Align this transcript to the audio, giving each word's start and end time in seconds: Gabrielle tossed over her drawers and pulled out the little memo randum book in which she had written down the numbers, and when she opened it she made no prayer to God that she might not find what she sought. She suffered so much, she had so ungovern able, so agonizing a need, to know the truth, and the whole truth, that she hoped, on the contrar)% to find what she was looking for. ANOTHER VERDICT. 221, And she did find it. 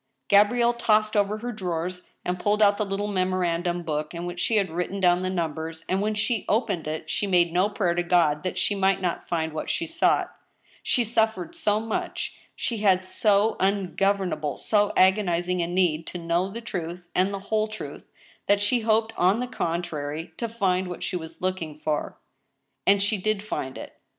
Gabrielle 0.29 0.73
tossed 0.73 1.15
over 1.15 1.37
her 1.37 1.51
drawers 1.51 2.07
and 2.25 2.39
pulled 2.39 2.59
out 2.59 2.79
the 2.79 2.83
little 2.87 3.05
memo 3.07 3.37
randum 3.37 3.85
book 3.85 4.15
in 4.15 4.25
which 4.25 4.39
she 4.39 4.55
had 4.55 4.71
written 4.71 4.99
down 4.99 5.21
the 5.21 5.29
numbers, 5.29 5.85
and 5.87 6.01
when 6.01 6.15
she 6.15 6.43
opened 6.49 6.87
it 6.87 7.07
she 7.07 7.27
made 7.27 7.53
no 7.53 7.69
prayer 7.69 7.93
to 7.93 8.01
God 8.01 8.41
that 8.41 8.57
she 8.57 8.73
might 8.73 8.99
not 8.99 9.27
find 9.29 9.53
what 9.53 9.69
she 9.69 9.85
sought. 9.85 10.35
She 10.81 11.03
suffered 11.03 11.53
so 11.55 11.79
much, 11.79 12.35
she 12.55 12.77
had 12.77 13.05
so 13.05 13.55
ungovern 13.59 14.33
able, 14.33 14.57
so 14.57 14.91
agonizing 14.97 15.61
a 15.61 15.67
need, 15.67 16.07
to 16.07 16.17
know 16.17 16.49
the 16.49 16.61
truth, 16.61 17.07
and 17.13 17.31
the 17.31 17.37
whole 17.53 17.67
truth, 17.67 18.09
that 18.47 18.59
she 18.59 18.79
hoped, 18.79 19.13
on 19.17 19.39
the 19.39 19.45
contrar)% 19.45 20.35
to 20.37 20.49
find 20.49 20.87
what 20.87 21.03
she 21.03 21.15
was 21.15 21.41
looking 21.41 21.77
for. 21.79 22.17
ANOTHER 22.87 22.87
VERDICT. 22.87 22.87
221, 22.87 22.91
And 22.91 23.03
she 23.03 23.17
did 23.19 23.43
find 23.47 23.77
it. 23.77 23.93